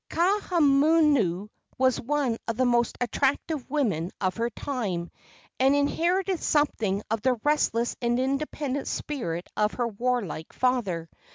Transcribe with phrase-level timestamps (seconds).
[0.09, 1.47] Kaahumanu
[1.77, 5.11] was one of the most attractive women of her time,
[5.59, 11.07] and inherited something of the restless and independent spirit of her warlike father.